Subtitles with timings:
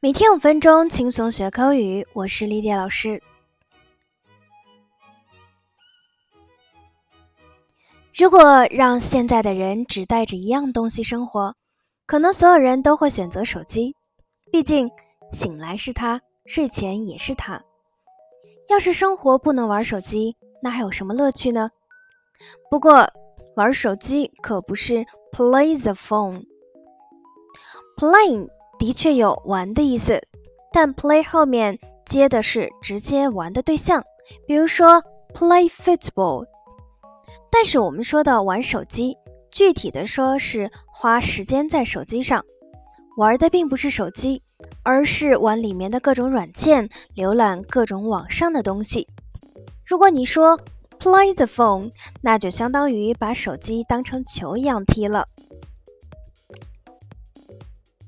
[0.00, 2.06] 每天五分钟，轻松学口语。
[2.12, 3.20] 我是丽迪老师。
[8.14, 11.52] 如果让现在的人只带着一样东西生活，
[12.06, 13.96] 可能所有人都会选择手机。
[14.52, 14.88] 毕竟，
[15.32, 17.60] 醒来是他，睡前也是他。
[18.68, 21.72] 要是生活不能玩手机，那还有什么乐趣呢？
[22.70, 23.04] 不过，
[23.56, 28.48] 玩手机可不是 play the phone，playing。
[28.78, 30.22] 的确有玩的意思，
[30.72, 34.02] 但 play 后面接的是直接玩的对象，
[34.46, 35.02] 比如说
[35.34, 36.46] play football。
[37.50, 39.16] 但是我们说到玩手机，
[39.50, 42.44] 具体的说是花时间在手机上，
[43.16, 44.42] 玩的并不是手机，
[44.84, 49.08] 而是玩里面的各种软件，浏览各种网上的东西。
[49.84, 50.58] 如果你说
[51.00, 51.90] play the phone，
[52.20, 55.26] 那就相当于把手机当成球一样踢了。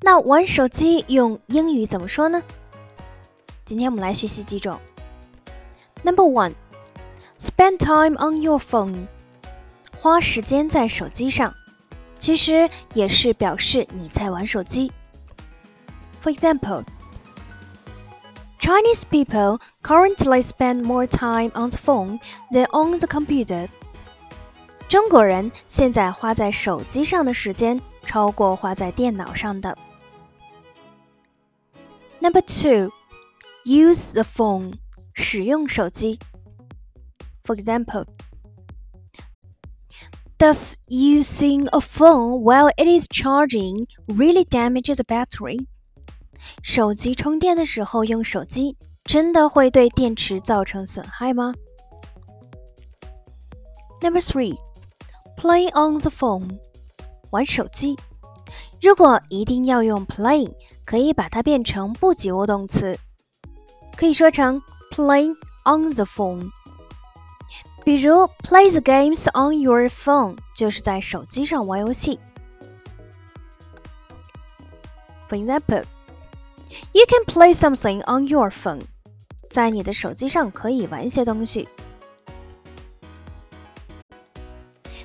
[0.00, 2.42] 那玩手机用英语怎么说呢？
[3.64, 4.78] 今天我们来学习几种。
[6.02, 6.52] Number one,
[7.38, 9.06] spend time on your phone，
[9.96, 11.54] 花时间在手机上，
[12.18, 14.92] 其实也是表示你在玩手机。
[16.22, 16.84] For example,
[18.60, 23.68] Chinese people currently spend more time on the phone than on the computer。
[24.86, 29.76] 中国人现在花在手机上的时间超过花在电脑上的。
[32.20, 32.90] Number two,
[33.64, 34.74] use the phone.
[35.14, 36.18] 使用手机。
[37.44, 38.06] For example,
[40.38, 45.66] does using a phone while it is charging really damage the battery?
[46.62, 51.54] 手机充电的时候用手机，真的会对电池造成损害吗？
[54.00, 54.56] Number three,
[55.36, 56.58] play on the phone.
[57.30, 57.96] 玩手机。
[58.82, 60.52] 如果一定要用 play，
[60.89, 62.97] 可以把它变成不及物动词，
[63.95, 64.59] 可以说成
[64.89, 65.29] play
[65.63, 66.49] on the phone。
[67.85, 72.19] 比如 play the games on your phone 就是在手机上玩游戏。
[75.29, 75.83] For example,
[76.93, 78.81] you can play something on your phone。
[79.47, 81.69] 在你的手机上可以玩一些东西。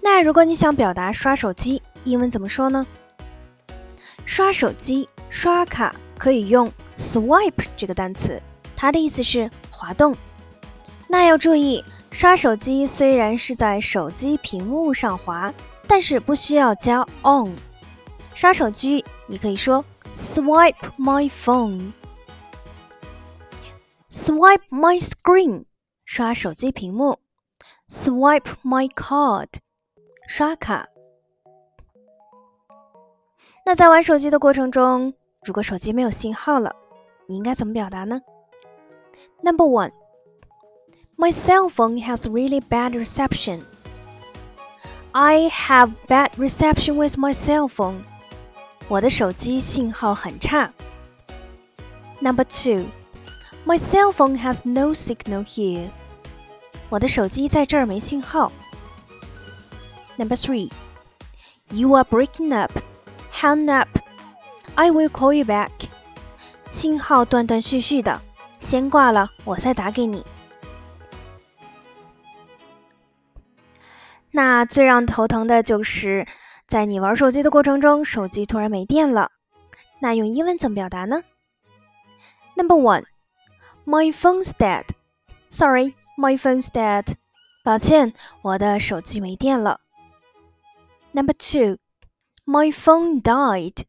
[0.00, 2.86] 那如果你想表达刷手机，英文怎么说呢？
[4.24, 8.40] 刷手机、刷卡可以用 swipe 这个单词，
[8.74, 10.16] 它的意思是滑动。
[11.08, 15.52] 那要注意，刷手机虽然是在手机屏幕上滑，
[15.86, 17.54] 但是不需要加 on。
[18.34, 21.92] 刷手机，你可以说 swipe my phone，swipe
[24.70, 25.64] my screen，
[26.04, 27.18] 刷手机屏幕
[27.88, 29.48] ，swipe my card，
[30.26, 30.88] 刷卡。
[33.65, 36.75] 那在玩手机的过程中，如果手机没有信号了，
[37.27, 38.21] 你应该怎么表达呢？
[39.43, 39.91] Number one,
[41.17, 43.61] my cell phone has really bad reception.
[45.11, 48.03] I have bad reception with my cell phone.
[48.87, 50.73] 我的手机信号很差。
[52.19, 52.85] Number two,
[53.65, 55.89] my cell phone has no signal here.
[56.89, 58.51] 我的手机在这儿没信号。
[60.17, 60.71] Number three,
[61.69, 62.71] you are breaking up.
[63.38, 63.88] Hang up.
[64.76, 65.70] I will call you back.
[66.70, 68.22] 信号断断续续的，
[68.58, 70.24] 先挂了，我再打给你。
[74.30, 76.26] 那最让头疼的就是
[76.66, 79.30] 在你玩手机的过程中，手机突然没电了。
[80.00, 81.22] 那用英文怎么表达呢
[82.54, 83.04] ？Number one,
[83.84, 84.84] my phone's dead.
[85.50, 87.14] Sorry, my phone's dead.
[87.62, 89.80] 抱歉，我的手机没电了。
[91.12, 91.76] Number two.
[92.45, 93.85] My phone died.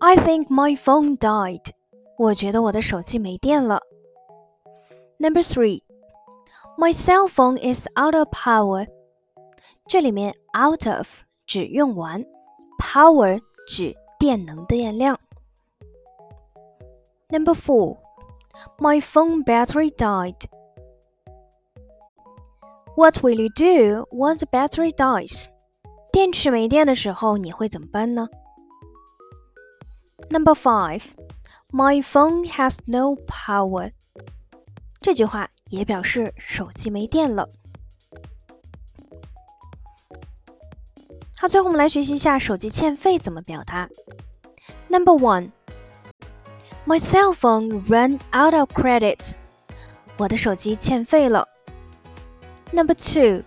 [0.00, 1.70] I think my phone died.
[2.18, 3.82] 我觉得我的手机没电了。
[5.18, 5.82] Number three.
[6.76, 8.86] My cell phone is out of power.
[9.88, 12.24] 这里面 out of 指用完，
[12.78, 15.18] power 指电能的电量。
[17.30, 17.98] Number four.
[18.78, 20.46] My phone battery died.
[22.96, 25.48] What will you do once the battery dies?
[26.13, 28.29] 电池没电的时候，你会怎么办呢
[30.29, 31.01] ？Number five,
[31.71, 33.93] my phone has no power。
[35.01, 37.49] 这句话也表示手机没电了。
[41.35, 43.89] 好，最后我们来学习一下手机欠费怎么表达。
[44.89, 45.49] Number one,
[46.85, 49.33] my cell phone ran out of credit。
[50.17, 51.47] 我的手机欠费了。
[52.71, 53.43] Number two.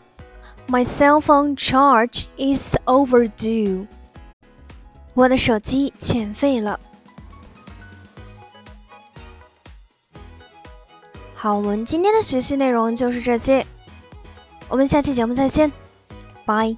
[0.69, 3.87] my cell phone charge is overdue。
[5.15, 6.79] 我的手机欠费了。
[11.35, 13.65] 好，我们今天的学习内容就是这些，
[14.69, 15.71] 我们下期节目再见，
[16.45, 16.77] 拜。